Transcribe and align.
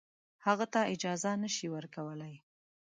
هغه 0.45 0.65
ته 0.73 0.81
اجازه 0.93 1.31
نه 1.41 1.49
شي 1.55 1.67
ورکولای. 1.75 2.35